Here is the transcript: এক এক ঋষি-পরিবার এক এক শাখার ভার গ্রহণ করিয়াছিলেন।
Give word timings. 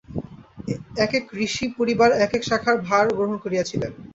এক 0.97 1.11
এক 1.13 1.25
ঋষি-পরিবার 1.39 2.09
এক 2.25 2.31
এক 2.33 2.43
শাখার 2.43 2.75
ভার 2.87 3.05
গ্রহণ 3.17 3.35
করিয়াছিলেন। 3.37 3.91